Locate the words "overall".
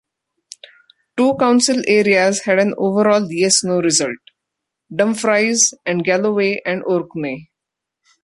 2.79-3.31